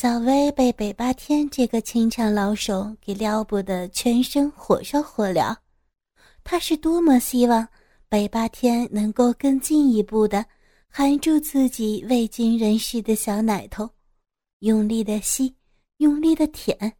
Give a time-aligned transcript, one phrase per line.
[0.00, 5.56] 小薇被北八天这个清场老手给撩拨得全身火烧火燎，
[6.44, 7.66] 她是多么希望
[8.08, 10.46] 北八天能够更进一步的
[10.88, 13.90] 含住自己未经人事的小奶头，
[14.60, 15.52] 用力的吸，
[15.96, 16.96] 用力的舔。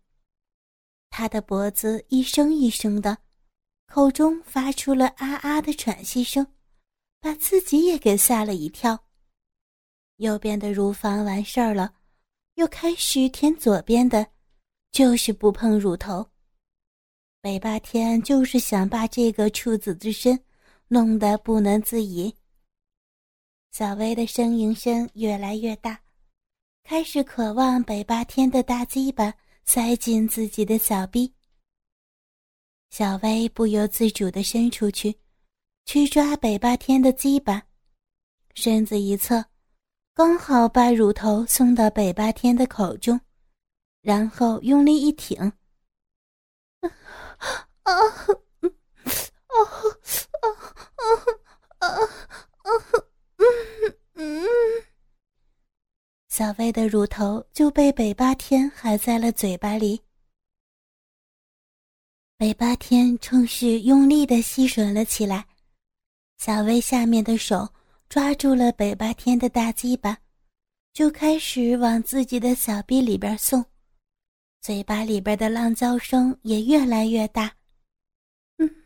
[1.08, 3.16] 他的脖子一声一声的，
[3.86, 6.44] 口中发出了啊啊的喘息声，
[7.20, 8.98] 把自己也给吓了一跳。
[10.16, 11.92] 右边的乳房完事儿了。
[12.58, 14.26] 又开始舔左边的，
[14.90, 16.28] 就是不碰乳头。
[17.40, 20.36] 北霸天就是想把这个处子之身
[20.88, 22.34] 弄得不能自已。
[23.70, 26.00] 小薇的呻吟声越来越大，
[26.82, 29.32] 开始渴望北霸天的大鸡巴
[29.64, 31.32] 塞进自己的小臂。
[32.90, 35.16] 小薇不由自主地伸出去，
[35.84, 37.62] 去抓北霸天的鸡巴，
[38.56, 39.44] 身子一侧。
[40.18, 43.20] 刚好把乳头送到北八天的口中，
[44.02, 45.52] 然后用力一挺。
[56.26, 60.02] 小薇的乳头就被北八天含在了嘴巴里。
[62.36, 65.46] 北八天趁势用力的吸吮了起来，
[66.38, 67.72] 小薇下面的手。
[68.08, 70.16] 抓住了北八天的大鸡巴，
[70.94, 73.62] 就开始往自己的小臂里边送，
[74.62, 77.54] 嘴巴里边的浪叫声也越来越大。
[78.56, 78.82] 嗯，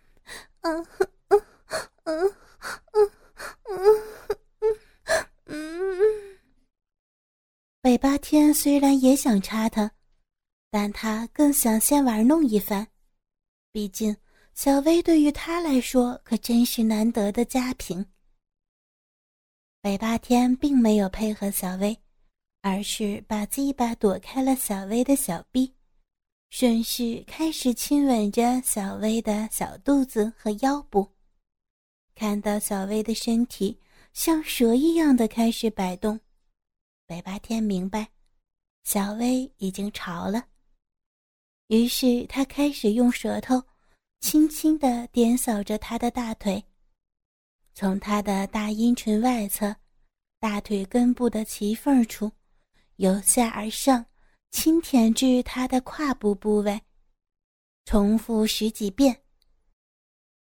[0.62, 0.86] 嗯，
[1.28, 1.42] 嗯，
[2.04, 2.34] 嗯，
[2.90, 3.10] 嗯，
[3.70, 4.76] 嗯，
[5.46, 6.38] 嗯，
[7.80, 9.88] 北八天虽然也想插他，
[10.68, 12.88] 但他更想先玩弄一番，
[13.70, 14.16] 毕竟
[14.52, 18.04] 小薇对于他来说可真是难得的佳品。
[19.82, 21.98] 北霸天并没有配合小薇，
[22.60, 25.74] 而是把鸡巴躲开了小薇的小臂，
[26.50, 31.10] 顺势开始亲吻着小薇的小肚子和腰部。
[32.14, 33.76] 看到小薇的身体
[34.12, 36.20] 像蛇一样的开始摆动，
[37.04, 38.08] 北霸天明白，
[38.84, 40.46] 小薇已经潮了。
[41.66, 43.60] 于是他开始用舌头
[44.20, 46.62] 轻轻地点扫着她的大腿。
[47.74, 49.74] 从他的大阴唇外侧，
[50.42, 52.28] 大腿根部的脐缝处，
[52.96, 54.04] 由下而上，
[54.50, 56.82] 轻舔至他的胯部部位，
[57.84, 59.22] 重复十几遍。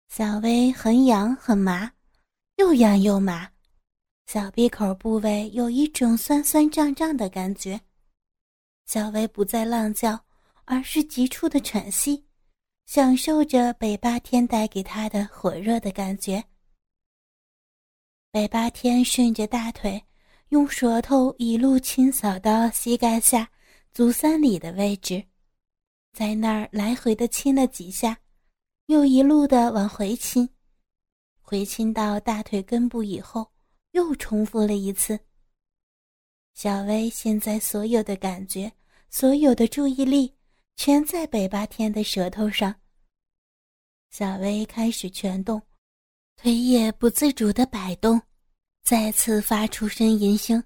[0.07, 1.91] 小薇很痒很麻，
[2.57, 3.49] 又痒又麻，
[4.27, 7.81] 小闭口部位有一种酸酸胀胀的感觉。
[8.85, 10.23] 小薇不再浪叫，
[10.65, 12.23] 而是急促的喘息，
[12.85, 16.43] 享受着北八天带给她的火热的感觉。
[18.29, 20.03] 北八天顺着大腿，
[20.49, 23.49] 用舌头一路清扫到膝盖下
[23.93, 25.23] 足三里的位置，
[26.13, 28.19] 在那儿来回的亲了几下，
[28.87, 30.47] 又一路的往回亲，
[31.41, 33.49] 回亲到大腿根部以后，
[33.91, 35.17] 又重复了一次。
[36.53, 38.71] 小薇现在所有的感觉，
[39.09, 40.35] 所有的注意力，
[40.75, 42.75] 全在北八天的舌头上。
[44.11, 45.61] 小薇开始全动。
[46.37, 48.21] 腿也不自主的摆动，
[48.83, 50.63] 再次发出呻吟声。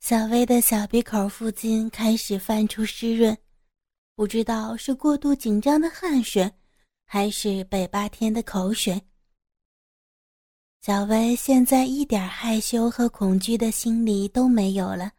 [0.00, 3.36] 小薇的小鼻口附近开始泛出湿润，
[4.16, 6.52] 不知道是过度紧张的汗水，
[7.06, 9.00] 还是北八天的口水。
[10.86, 15.10] 小薇现在一点害羞和恐惧的心理都没有了，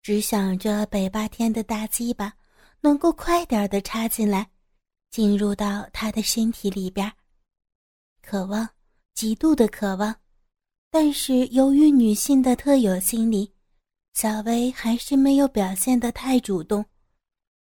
[0.00, 2.32] 只想着北八天的大鸡巴
[2.82, 4.48] 能够快点的插进来，
[5.10, 7.12] 进入到他的身体里边。
[8.22, 8.68] 渴望，
[9.12, 10.14] 极度的渴望，
[10.88, 13.52] 但是由于女性的特有心理，
[14.14, 16.86] 小薇还是没有表现的太主动，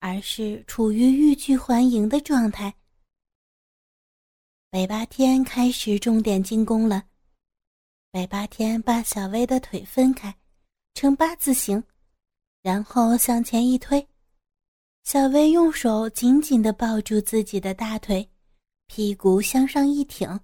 [0.00, 2.74] 而是处于欲拒还迎的状态。
[4.72, 7.04] 北八天开始重点进攻了。
[8.12, 10.36] 北八天把小薇的腿分开，
[10.92, 11.82] 呈八字形，
[12.60, 14.06] 然后向前一推，
[15.02, 18.28] 小薇用手紧紧地抱住自己的大腿，
[18.86, 20.38] 屁股向上一挺，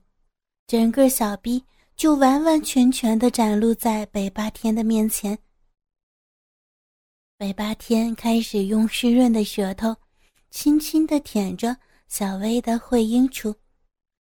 [0.67, 1.63] 整个小臂
[1.95, 5.39] 就完完全全地展露在北八天的面前。
[7.37, 9.95] 北八天开始用湿润的舌头，
[10.49, 11.77] 轻轻地舔着
[12.09, 13.55] 小薇的会阴处，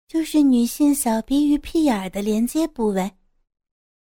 [0.08, 3.12] 就是女性小臂与屁眼的连接部位。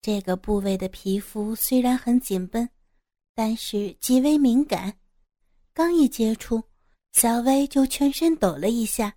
[0.00, 2.68] 这个部位的皮肤虽然很紧绷，
[3.34, 4.98] 但是极为敏感。
[5.72, 6.62] 刚一接触，
[7.12, 9.14] 小薇就全身抖了一下，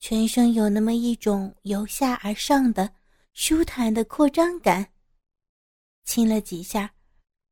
[0.00, 2.92] 全身有那么一种由下而上的
[3.34, 4.92] 舒坦的扩张感。
[6.04, 6.92] 亲了几下，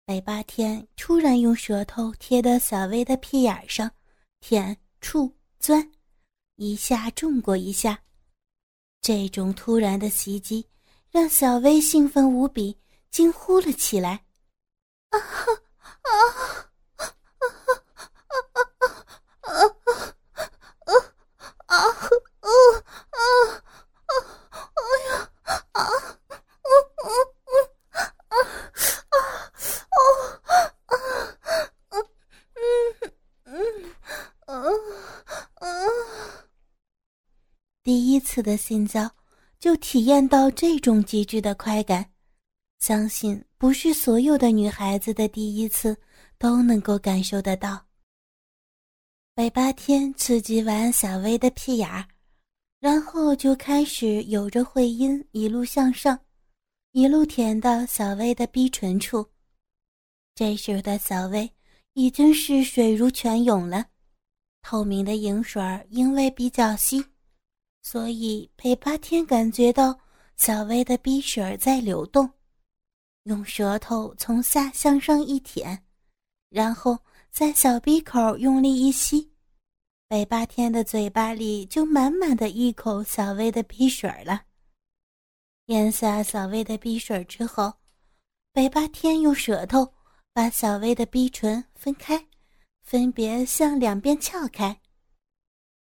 [0.05, 3.91] 北八天突然用舌头贴到小薇的屁眼上，
[4.41, 5.91] 舔、触、钻，
[6.57, 8.03] 一下重过一下。
[9.01, 10.67] 这种突然的袭击
[11.11, 12.79] 让小薇兴奋无比，
[13.11, 14.25] 惊呼了起来
[15.11, 15.25] ：“啊啊
[16.03, 16.15] 啊啊！”
[19.41, 19.75] 啊啊
[20.21, 20.95] 啊啊
[21.67, 21.77] 啊啊
[22.47, 22.55] 啊
[23.11, 23.19] 啊
[24.07, 24.13] 啊！
[24.77, 25.11] 哎呀
[25.43, 27.11] 啊啊啊啊
[28.29, 28.39] 啊
[29.11, 29.19] 啊
[30.87, 30.95] 啊
[31.89, 31.93] 啊！
[32.55, 32.61] 嗯
[33.45, 33.55] 嗯
[34.47, 34.55] 啊
[35.55, 35.69] 啊！
[37.83, 39.11] 第一次的性交
[39.61, 42.11] 就体验到这种极致的快感，
[42.79, 45.95] 相信不是所有的女孩子的第一次
[46.39, 47.87] 都能够感受得到。
[49.35, 52.09] 北八天刺激完小薇的屁眼儿，
[52.81, 56.19] 然后就开始有着会阴一路向上，
[56.93, 59.27] 一路舔到小薇的逼唇处。
[60.35, 61.51] 这时的小薇
[61.93, 63.85] 已经是水如泉涌了，
[64.63, 67.05] 透明的饮水因为比较稀，
[67.83, 69.99] 所以北八天感觉到
[70.37, 72.31] 小薇的鼻水在流动，
[73.25, 75.83] 用舌头从下向上一舔，
[76.49, 76.99] 然后
[77.31, 79.31] 在小鼻口用力一吸。
[80.09, 84.43] 北八天的嘴巴里就满满的一口小薇的鼻水了。
[85.67, 87.73] 咽下小薇的鼻水之后，
[88.53, 89.95] 北八天用舌头
[90.33, 92.27] 把小薇的鼻唇分开，
[92.83, 94.81] 分别向两边撬开。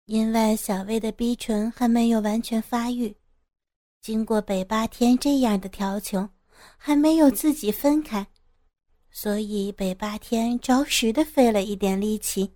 [0.09, 3.15] 因为小薇的逼唇还没有完全发育，
[4.01, 6.27] 经过北八天这样的调情，
[6.77, 8.25] 还没有自己分开，
[9.11, 12.55] 所以北八天着实的费了一点力气。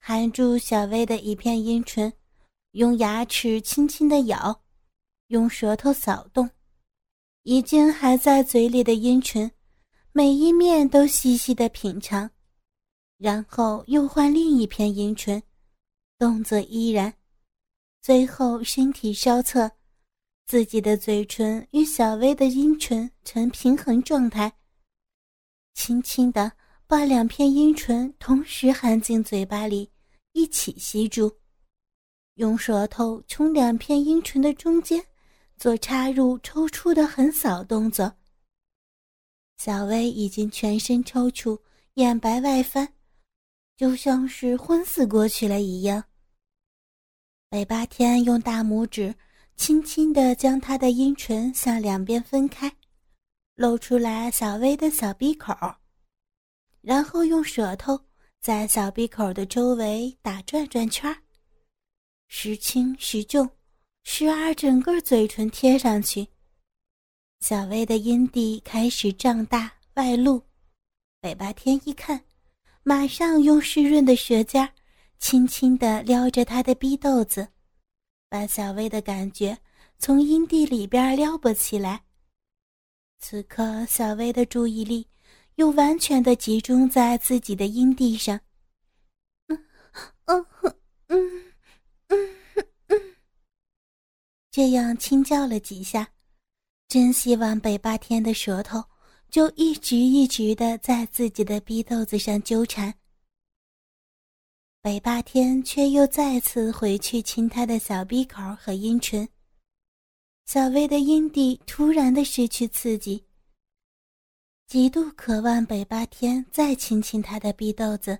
[0.00, 2.12] 含住小薇的一片阴唇，
[2.72, 4.62] 用牙齿轻轻的咬，
[5.28, 6.50] 用舌头扫动，
[7.44, 9.48] 已经还在嘴里的阴唇，
[10.10, 12.28] 每一面都细细的品尝，
[13.16, 15.40] 然后又换另一片阴唇，
[16.20, 17.14] 动作依然，
[18.02, 19.70] 最后身体稍侧，
[20.44, 24.52] 自己的嘴唇与小薇的阴唇呈平衡状态，
[25.72, 26.52] 轻轻的。
[26.86, 29.88] 把两片阴唇同时含进嘴巴里，
[30.32, 31.32] 一起吸住，
[32.34, 35.02] 用舌头从两片阴唇的中间
[35.56, 38.12] 做插入、抽出的横扫动作。
[39.56, 41.56] 小薇已经全身抽搐，
[41.94, 42.92] 眼白外翻，
[43.76, 46.04] 就像是昏死过去了一样。
[47.50, 49.12] 北八天用大拇指
[49.56, 52.72] 轻轻地将他的阴唇向两边分开，
[53.56, 55.52] 露出来小薇的小鼻口。
[56.80, 58.00] 然后用舌头
[58.40, 61.16] 在小鼻口的周围打转转圈儿
[62.28, 63.50] 时轻时重，
[64.04, 66.28] 时而整个嘴唇贴上去。
[67.40, 70.40] 小薇的阴蒂开始胀大外露，
[71.20, 72.22] 北八天一看，
[72.84, 74.70] 马上用湿润的舌尖儿
[75.20, 77.46] 轻轻地撩着他的逼豆子，
[78.28, 79.56] 把小薇的感觉
[79.98, 82.02] 从阴蒂里边撩拨起来。
[83.20, 85.06] 此刻，小薇的注意力。
[85.56, 88.40] 又完全的集中在自己的阴蒂上，
[89.48, 89.66] 嗯
[90.24, 90.46] 嗯
[91.08, 91.52] 嗯
[92.08, 92.36] 嗯
[92.86, 93.16] 嗯，
[94.50, 96.12] 这样轻叫了几下，
[96.88, 98.82] 真希望北霸天的舌头
[99.28, 102.94] 就一直一直的在自己的逼豆子上纠缠。
[104.82, 109.28] 北八天却又再次回去亲他的小鼻口和阴唇，
[110.46, 113.22] 小薇的阴蒂突然的失去刺激。
[114.66, 118.18] 极度渴望北八天再亲亲他的逼豆子，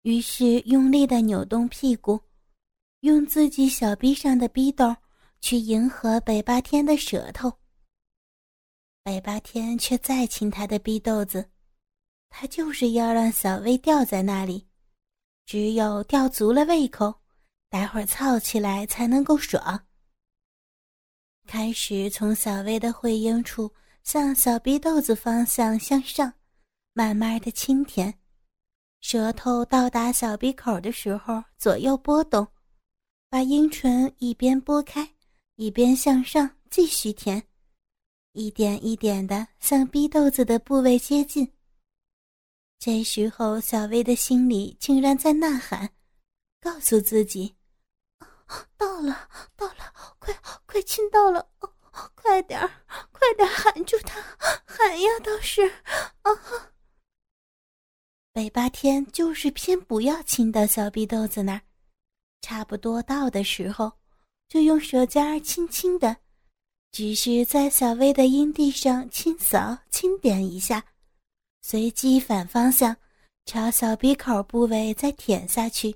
[0.00, 2.18] 于是用力的扭动屁股，
[3.00, 4.96] 用自己小臂上的逼豆
[5.42, 7.52] 去迎合北八天的舌头。
[9.04, 11.50] 北八天却再亲他的逼豆子，
[12.30, 14.66] 他就是要让小薇吊在那里，
[15.50, 17.12] 只有吊足了胃口，
[17.68, 19.84] 待会儿操起来才能够爽。
[21.44, 23.68] 开始从小薇的会阴处。
[24.04, 26.32] 向小鼻豆子方向向上，
[26.92, 28.14] 慢慢的轻舔，
[29.00, 32.46] 舌头到达小鼻口的时候左右拨动，
[33.28, 35.10] 把阴唇一边拨开，
[35.56, 37.42] 一边向上继续舔，
[38.34, 41.52] 一点一点的向鼻豆子的部位接近。
[42.80, 45.90] 这时候，小薇的心里竟然在呐喊，
[46.62, 47.54] 告诉自己
[48.78, 50.34] ：“到了，到了，快
[50.64, 51.46] 快亲到了！”
[52.14, 52.70] 快点儿，
[53.12, 54.18] 快点儿喊住他！
[54.64, 55.60] 喊呀，倒是
[56.22, 56.32] 啊！
[58.32, 61.60] 北八天就是偏不要亲到小逼豆子那儿，
[62.40, 63.92] 差不多到的时候，
[64.48, 66.16] 就用舌尖儿轻轻的，
[66.92, 70.82] 只是在小薇的阴蒂上轻扫轻点一下，
[71.62, 72.96] 随机反方向
[73.44, 75.94] 朝小鼻口部位再舔下去，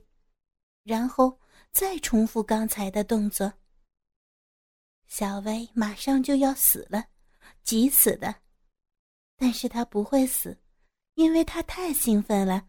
[0.82, 1.38] 然后
[1.72, 3.52] 再重复刚才的动作。
[5.06, 7.04] 小薇马上就要死了，
[7.62, 8.34] 急死的，
[9.36, 10.56] 但是她不会死。
[11.14, 12.66] 因为他太兴奋了。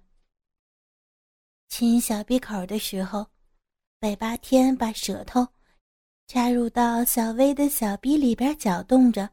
[1.67, 3.25] 亲小鼻口的时候，
[3.99, 5.47] 北八天把舌头
[6.27, 9.27] 插入到小薇的小鼻里边搅动着，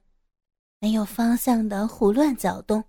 [0.78, 2.82] 没有方向的胡乱搅动。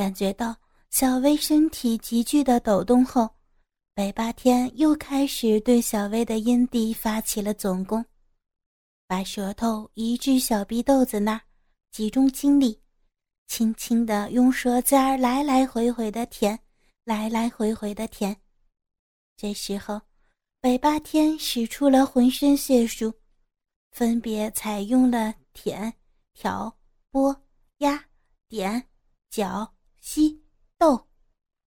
[0.00, 0.56] 感觉到
[0.88, 3.28] 小薇身体急剧的抖动后，
[3.94, 8.02] 北八天又开始对小薇的阴蒂发起了总攻，
[9.06, 11.38] 把舌头移至小鼻豆子那，
[11.90, 12.80] 集中精力。
[13.46, 16.58] 轻轻的用舌尖来来回回的舔，
[17.04, 18.34] 来来回回的舔。
[19.36, 20.00] 这时候，
[20.62, 23.12] 北八天使出了浑身解数，
[23.90, 25.92] 分别采用了舔、
[26.32, 26.74] 挑、
[27.10, 27.38] 拨、
[27.80, 28.02] 压、
[28.48, 28.82] 点、
[29.28, 30.42] 搅、吸、
[30.78, 31.08] 斗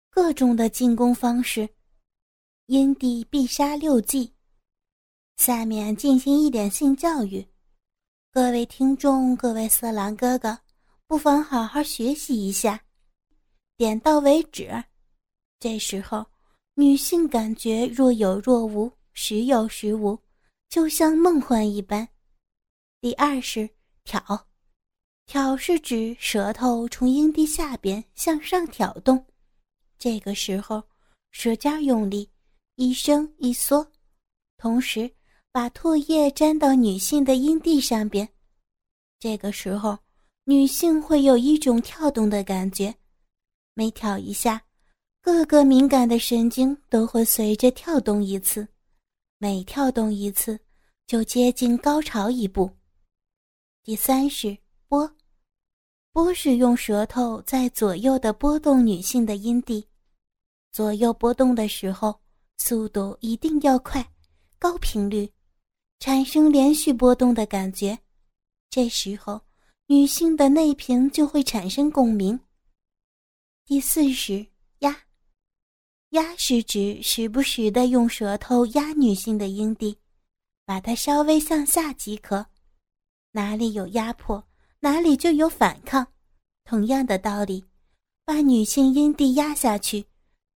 [0.10, 1.70] 各种的进攻方式，
[2.68, 4.34] 因地必杀六计。
[5.36, 7.46] 下面进行一点性教育，
[8.32, 10.58] 各位听众，各位色狼哥哥。
[11.06, 12.82] 不妨好好学习一下，
[13.78, 14.84] 点到为止。
[15.60, 16.26] 这时候，
[16.74, 20.18] 女性感觉若有若无，时有时无，
[20.70, 22.08] 就像梦幻一般。
[23.00, 23.70] 第二是
[24.04, 24.48] 挑，
[25.26, 29.26] 挑是指舌头从阴蒂下边向上挑动，
[29.98, 30.84] 这个时候
[31.32, 32.30] 舌尖用力，
[32.76, 33.86] 一伸一缩，
[34.58, 35.12] 同时
[35.52, 38.28] 把唾液沾到女性的阴蒂上边，
[39.20, 39.98] 这个时候。
[40.46, 42.94] 女性会有一种跳动的感觉，
[43.76, 44.62] 每挑一下，
[45.22, 48.68] 各个敏感的神经都会随着跳动一次，
[49.38, 50.60] 每跳动一次
[51.08, 52.70] 就接近高潮一步。
[53.86, 54.58] 第三是
[54.94, 55.12] 波，
[56.12, 59.84] 波是用舌头在左右的拨动女性的阴蒂，
[60.72, 62.22] 左右拨动的时候，
[62.58, 64.08] 速度一定要快，
[64.60, 65.28] 高频率，
[65.98, 67.98] 产生连续波动的感觉，
[68.70, 69.42] 这时候。
[69.88, 72.40] 女性的内屏就会产生共鸣。
[73.66, 74.46] 第四是
[74.80, 74.96] 压，
[76.12, 79.98] 压是指时不时的用舌头压女性的阴蒂，
[80.66, 82.46] 把它稍微向下即可。
[83.32, 84.42] 哪里有压迫，
[84.84, 86.06] 哪里就有反抗。
[86.66, 87.64] 同样的道理，
[88.26, 90.06] 把女性阴蒂压下去，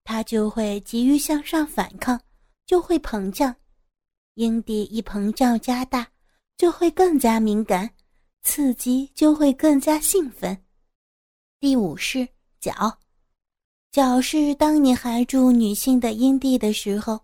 [0.04, 2.20] 她就会急于向上反抗，
[2.66, 3.56] 就会膨胀。
[4.34, 6.06] 阴蒂一膨胀加大，
[6.58, 7.90] 就会更加敏感。
[8.44, 10.58] 刺激就会更加兴奋。
[11.58, 12.28] 第五是
[12.60, 13.00] 搅，
[13.92, 17.18] 搅是当你含住女性的阴蒂的时候，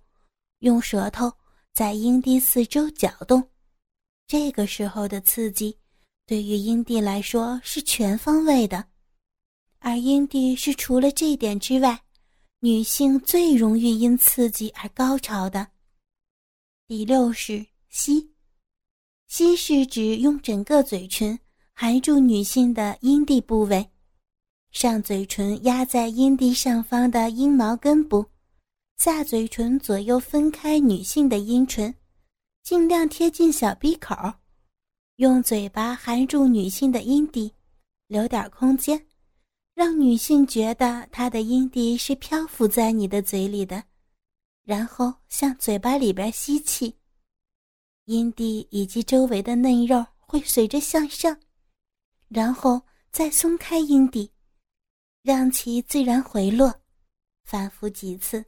[0.59, 1.29] 用舌头
[1.73, 3.45] 在阴蒂四周搅动，
[4.25, 5.77] 这个时候的刺激
[6.33, 8.83] 对于阴蒂来说是全方位的，
[9.77, 12.01] 而阴蒂是除了这点之外，
[12.59, 15.67] 女性最容易因刺激而高潮的。
[16.87, 18.31] 第六是吸。
[19.27, 21.37] 吸是指用整个嘴唇
[21.71, 23.87] 含住女性的阴蒂部位，
[24.71, 28.25] 上嘴唇压在阴蒂上方的阴毛根部，
[28.97, 31.93] 下嘴唇左右分开女性的阴唇，
[32.63, 34.15] 尽量贴近小鼻口，
[35.17, 37.53] 用嘴巴含住女性的阴蒂，
[38.07, 39.05] 留点空间，
[39.75, 43.83] 让女性觉得她的阴蒂是漂浮在你的嘴里的，
[44.63, 46.95] 然后向嘴巴里边吸气。
[48.05, 51.39] 阴蒂以及周围的嫩肉会随着向上，
[52.27, 54.31] 然后再松开阴蒂，
[55.21, 56.73] 让其自然回落。
[57.45, 58.43] 反复几次，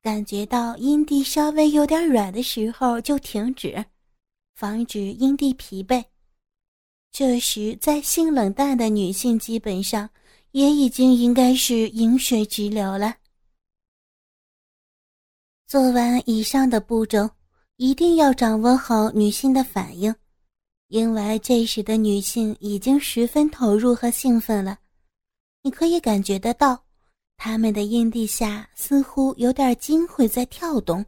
[0.00, 3.84] 感觉到阴蒂稍微有点软的时候就停止，
[4.56, 6.04] 防止阴蒂疲惫。
[7.12, 10.10] 这时，在性冷淡的女性基本上
[10.50, 13.14] 也已经应该是饮水直流了。
[15.68, 17.30] 做完以上的步骤。
[17.78, 20.14] 一定要掌握好女性的反应，
[20.88, 24.78] 因为这时的女性已经十分投入和兴奋了。
[25.60, 26.82] 你可以感觉得到，
[27.36, 31.04] 她们的阴蒂下似乎有点筋会在跳动。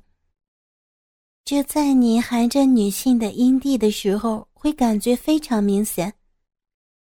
[1.49, 6.13] 这在你含着女性的阴蒂的时候，会感觉非常明显。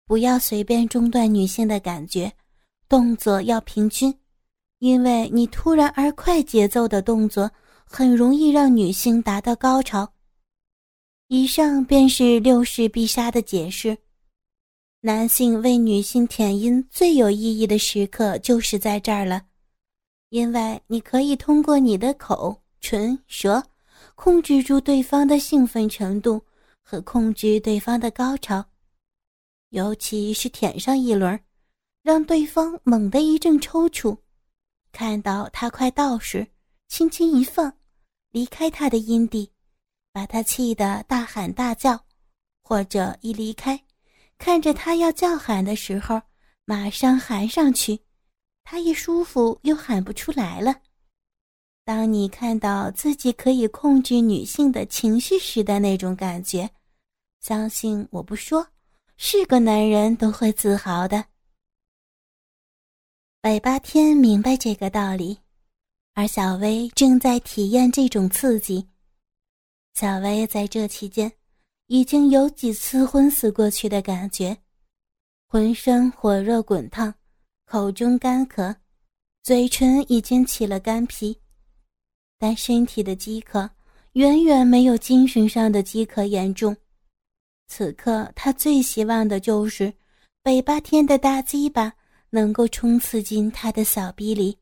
[0.07, 2.33] 不要随便中断女性的感觉，
[2.89, 4.11] 动作要平均，
[4.79, 7.51] 因为你突然而快节奏的动作。
[7.85, 10.11] 很容易让女性达到高潮。
[11.27, 13.95] 以上便是六式必杀的解释。
[15.01, 19.43] 男性为女性舔阴最有意义的时刻就是在这儿了，
[20.29, 23.63] 因为你可以通过你的口、唇、舌，
[24.23, 26.41] 控制住对方的兴奋程度
[26.81, 28.63] 和控制对方的高潮，
[29.71, 31.37] 尤其是舔上一轮，
[32.03, 34.17] 让对方猛地一阵抽搐，
[34.93, 36.47] 看到他快到时，
[36.87, 37.77] 轻轻一放，
[38.31, 39.51] 离开他的阴蒂，
[40.13, 42.05] 把他气得大喊大叫，
[42.63, 43.77] 或者一离开。
[44.37, 46.21] 看着他要叫喊的时候，
[46.63, 47.99] 马上喊上去，
[48.63, 50.73] 他一舒服又喊不出来了。
[51.85, 56.69] 当你看到自己可以控制女性的情绪时的那种感觉，
[57.39, 58.67] 相信我不说，
[59.17, 61.25] 是个男人都会自豪的。
[63.41, 65.37] 北八天明白这个道理，
[66.13, 68.87] 而小薇正在体验这种刺激。
[69.93, 71.31] 小薇在这期间。
[71.87, 74.57] 已经有几次昏死过去的感觉，
[75.47, 77.13] 浑身火热滚烫，
[77.65, 78.73] 口中干渴，
[79.43, 81.37] 嘴唇已经起了干皮，
[82.43, 83.69] 但身体的饥渴
[84.15, 86.75] 远远没有精神上的饥渴严重。
[87.69, 89.93] 此刻他最希望的就是
[90.43, 91.93] 北八天的大鸡巴
[92.31, 94.57] 能够冲刺进他的小逼里，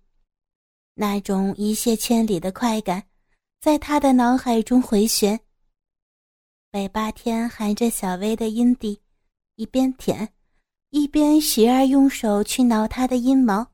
[0.93, 3.01] 那种一泻千里的快感，
[3.59, 5.39] 在他的脑海中回旋。
[6.69, 9.01] 北八天含着小薇的阴蒂，
[9.55, 10.31] 一边舔，
[10.91, 13.65] 一边时而用手去挠她的阴毛，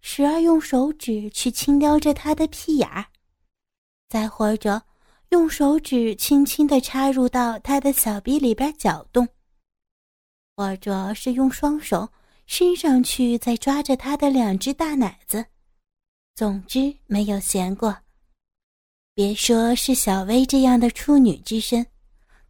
[0.00, 3.06] 时而用手指去轻撩着她的屁眼儿，
[4.10, 4.82] 再或者
[5.28, 9.26] 用手指轻轻地插入到他的小臂里边搅动，
[10.56, 12.08] 或者是用双手
[12.46, 15.46] 伸上去再抓着他的两只大奶子，
[16.34, 17.96] 总之没有闲过。
[19.14, 21.86] 别说是小薇这样的处女之身。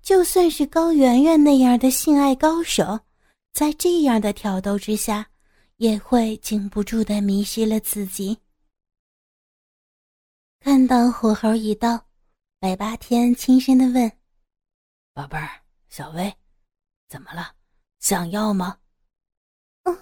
[0.03, 2.99] 就算是高圆圆那样的性爱高手，
[3.53, 5.29] 在这样的挑逗之下，
[5.77, 8.39] 也会禁不住的迷失了自己。
[10.63, 12.07] 看到火候一到，
[12.59, 14.13] 百八天轻声的问
[15.15, 15.49] ：“宝贝儿，
[15.89, 16.31] 小薇，
[17.09, 17.55] 怎么了？
[17.99, 18.79] 想要吗？”
[19.85, 19.99] 嗯。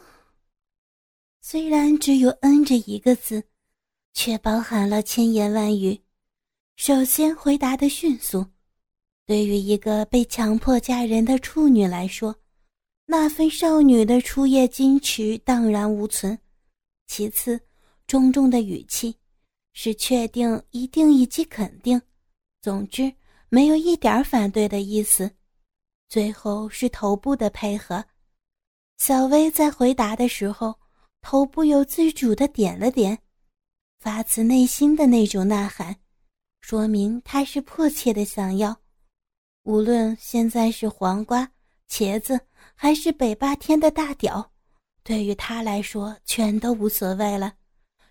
[1.40, 3.40] 虽然只有“嗯”这一个字，
[4.14, 6.02] 却包含了千言万语。
[6.74, 8.44] 首先回答的迅速。
[9.26, 12.34] 对于一个被强迫嫁人的处女来说，
[13.06, 16.36] 那份少女的初夜矜持荡然无存。
[17.06, 17.60] 其次，
[18.08, 19.14] 重重的语气
[19.80, 22.02] 是确定、一定以及肯定，
[22.60, 23.14] 总之
[23.48, 25.30] 没有一点反对的意思。
[26.08, 28.04] 最后是头部的配合，
[28.96, 30.80] 小薇在回答的时候，
[31.20, 33.16] 头部有自主的点了点，
[34.00, 35.94] 发自内心的那种呐喊，
[36.60, 38.76] 说明她是迫切的想要。
[39.62, 41.48] 无论现在是黄瓜、
[41.88, 42.40] 茄子，
[42.74, 44.50] 还是北霸天的大屌，
[45.04, 47.54] 对于他来说全都无所谓了。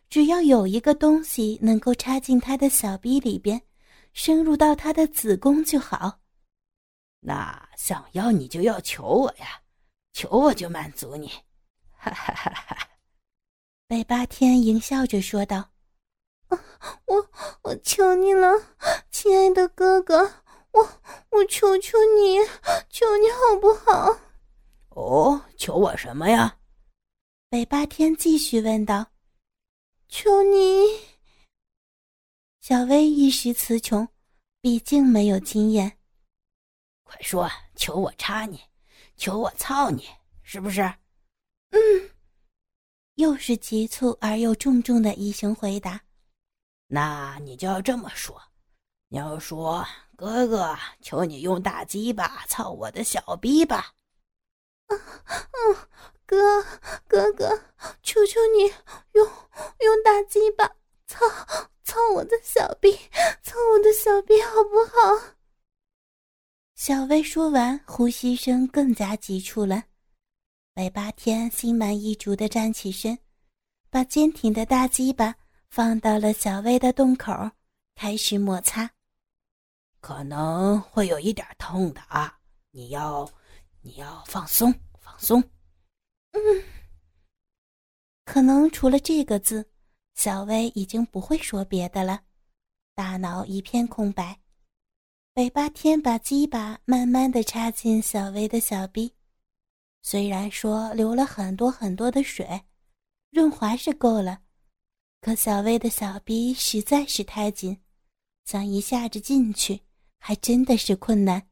[0.10, 3.62] 只要有一个东西能够插进他的小逼里边，
[4.14, 6.20] 深入到他的子宫就好。
[7.20, 9.62] 那想要你就要求我呀，
[10.14, 11.28] 求我就满足你。
[11.92, 12.88] 哈哈哈哈！
[13.88, 15.72] 北八天淫笑着说道
[17.06, 17.30] ：“我
[17.64, 18.52] 我求你了，
[19.12, 20.32] 亲爱的哥哥。”
[20.74, 20.84] 我
[21.32, 22.38] 我求求你，
[22.90, 24.16] 求你好不好？
[24.90, 26.56] 哦，求我什么呀？
[27.50, 29.08] 北八天继续问道。
[30.10, 30.58] 求你。
[32.62, 34.08] 小薇一时词穷，
[34.62, 35.98] 毕竟没有经验。
[37.04, 38.62] 快说，求我插你，
[39.16, 40.08] 求我操你，
[40.44, 40.82] 是不是？
[41.72, 42.10] 嗯。
[43.16, 46.02] 又是急促而又重重的一声回答。
[46.88, 48.42] 那你就要这么说，
[49.10, 49.86] 你要说。
[50.16, 53.94] 哥哥，求你用大鸡巴操我的小逼吧！
[54.88, 55.88] 嗯嗯，
[56.28, 56.62] 哥
[57.08, 57.50] 哥哥，
[58.04, 58.68] 求求你
[59.14, 60.68] 用用大鸡巴
[61.08, 61.26] 操
[61.84, 62.92] 操我的小逼，
[63.42, 65.38] 操我的小逼好不好？
[66.76, 69.86] 小薇说完，呼吸声更加急促了。
[70.74, 73.18] 北八天心满意足的站起身，
[73.90, 75.34] 把坚挺的大鸡巴
[75.70, 77.32] 放到了小薇的洞口，
[77.96, 78.92] 开始摩擦。
[80.02, 82.38] 可能会有一点痛的啊！
[82.72, 83.28] 你要，
[83.82, 85.42] 你要放松，放松。
[86.38, 86.64] 嗯，
[88.26, 89.70] 可能除了这个字，
[90.14, 92.22] 小薇已经不会说别的了，
[92.94, 94.40] 大脑一片空白。
[95.34, 99.14] 尾巴天把鸡巴慢慢的插进小薇的小臂，
[100.02, 102.64] 虽然说流了很多很多的水，
[103.32, 104.42] 润滑是够了，
[105.22, 107.80] 可小薇的小臂实在是太紧，
[108.46, 109.82] 想一下子进去。
[110.20, 111.48] 还真的是困难。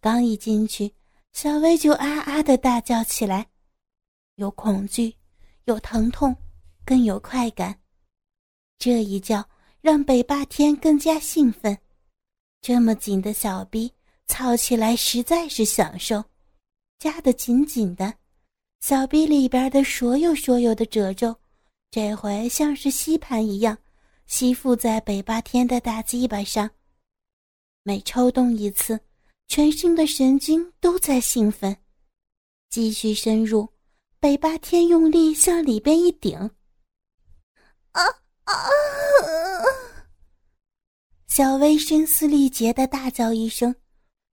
[0.00, 0.94] 刚一进去，
[1.32, 3.48] 小薇就啊啊的大叫起来，
[4.36, 5.14] 有恐惧，
[5.64, 6.34] 有疼痛，
[6.84, 7.78] 更有快感。
[8.78, 9.46] 这一叫
[9.80, 11.76] 让北霸天更加兴奋，
[12.60, 13.90] 这么紧的小逼
[14.26, 16.22] 操起来实在是享受，
[16.98, 18.14] 夹得紧紧的，
[18.80, 21.34] 小逼里边的所有所有的褶皱，
[21.90, 23.76] 这回像是吸盘一样
[24.26, 26.70] 吸附在北霸天的大鸡巴上。
[27.82, 29.00] 每抽动一次，
[29.48, 31.74] 全身的神经都在兴奋。
[32.68, 33.66] 继续深入，
[34.26, 36.36] 北霸天用力向里边一顶，
[37.92, 38.02] 啊
[38.42, 38.54] 啊！
[41.28, 43.72] 小薇声嘶力竭的大叫一声，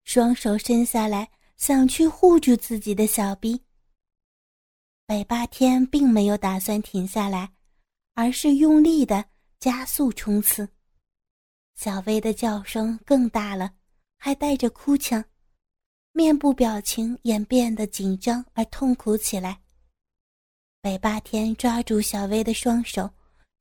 [0.03, 3.61] 双手伸下来想去护住自己的小臂。
[5.05, 7.53] 北霸天并没有打算停下来，
[8.15, 9.23] 而是用力的
[9.59, 10.67] 加速冲刺。
[11.75, 13.71] 小薇的叫声更大了，
[14.17, 15.23] 还带着哭腔，
[16.13, 19.59] 面部表情也变得紧张而痛苦起来。
[20.83, 23.09] 北霸天抓住小薇的双手，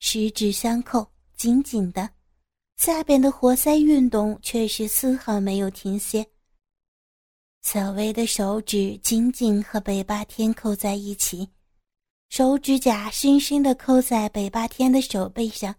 [0.01, 2.11] 十指相扣，紧紧的，
[2.79, 6.27] 下边的活塞运动却是丝毫没有停歇。
[7.61, 11.49] 小薇的手指紧紧和北霸天扣在一起，
[12.29, 15.73] 手指甲深深的扣在北霸天的手背上。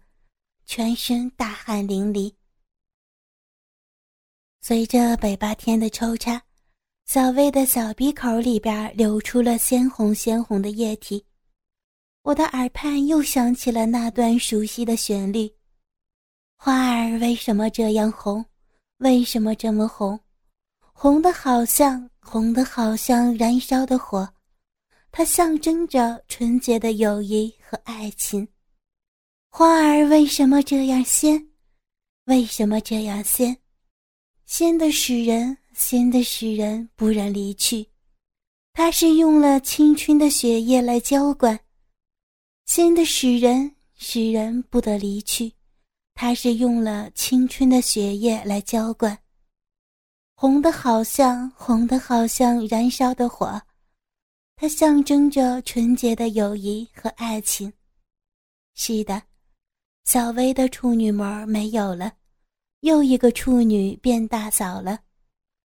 [0.64, 2.32] 全身大汗淋漓，
[4.62, 6.42] 随着北霸天的抽插，
[7.04, 11.22] 小薇的小鼻口里边流出了鲜红鲜红的液体。
[12.24, 15.46] 我的耳畔又响起了那段熟悉的旋律
[16.56, 18.42] ：“花儿为什么这样红？
[18.96, 20.18] 为什么这么红？
[20.80, 24.26] 红的好像红的好像燃烧的火，
[25.12, 28.48] 它象征着纯洁的友谊和爱情。”
[29.52, 31.46] 花儿为什么这样鲜？
[32.24, 33.54] 为什么这样鲜？
[34.46, 37.86] 鲜的使人，鲜的使人不忍离去。
[38.72, 41.60] 它是用了青春的血液来浇灌，
[42.66, 45.52] 新的使人，使人不得离去。
[46.14, 49.18] 它是用了青春的血液来浇灌。
[50.34, 53.60] 红的好像，红的好像燃烧的火，
[54.56, 57.72] 它象征着纯洁的友谊和爱情。
[58.74, 59.22] 是的。
[60.04, 62.12] 小薇的处女膜没有了，
[62.80, 64.98] 又一个处女变大嫂了。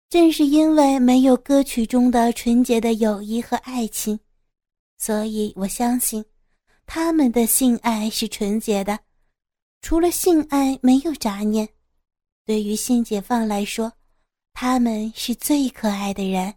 [0.08, 4.18] 正是因为没有歌曲中的纯洁的友谊和爱情，
[4.98, 6.24] 所以我相信
[6.86, 8.98] 他们的性爱是纯洁的。
[9.82, 11.68] 除了性爱，没有杂念。
[12.44, 13.92] 对于性解放来说，
[14.52, 16.54] 他们是最可爱的人。